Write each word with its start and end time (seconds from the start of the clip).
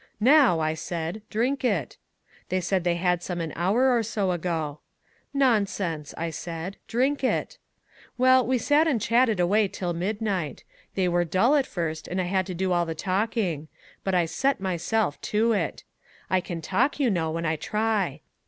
'Now,' 0.19 0.59
I 0.59 0.73
said, 0.73 1.21
'drink 1.29 1.63
it.' 1.63 1.95
They 2.49 2.59
said 2.59 2.83
they 2.83 2.95
had 2.95 3.21
some 3.21 3.39
an 3.39 3.53
hour 3.55 3.95
or 3.95 4.01
so 4.01 4.31
ago. 4.31 4.79
'Nonsense,' 5.31 6.15
I 6.17 6.31
said, 6.31 6.77
'drink 6.87 7.23
it.' 7.23 7.59
Well, 8.17 8.43
we 8.43 8.57
sat 8.57 8.87
and 8.87 8.99
chatted 8.99 9.39
away 9.39 9.67
till 9.67 9.93
midnight. 9.93 10.63
They 10.95 11.07
were 11.07 11.23
dull 11.23 11.53
at 11.53 11.67
first 11.67 12.07
and 12.07 12.19
I 12.19 12.23
had 12.25 12.47
to 12.47 12.55
do 12.55 12.71
all 12.71 12.87
the 12.87 12.95
talking. 12.95 13.67
But 14.03 14.15
I 14.15 14.25
set 14.25 14.59
myself 14.59 15.21
to 15.37 15.53
it. 15.53 15.83
I 16.31 16.41
can 16.41 16.63
talk, 16.63 16.99
you 16.99 17.11
know, 17.11 17.29
when 17.29 17.45
I 17.45 17.55
try. 17.55 18.21